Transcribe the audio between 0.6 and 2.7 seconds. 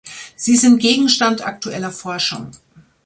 Gegenstand aktueller Forschung.